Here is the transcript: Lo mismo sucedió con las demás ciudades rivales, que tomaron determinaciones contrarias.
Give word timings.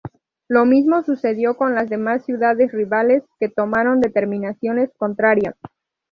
Lo 0.47 0.65
mismo 0.65 1.03
sucedió 1.03 1.55
con 1.55 1.75
las 1.75 1.87
demás 1.87 2.25
ciudades 2.25 2.71
rivales, 2.71 3.21
que 3.39 3.49
tomaron 3.49 4.01
determinaciones 4.01 4.89
contrarias. 4.97 5.53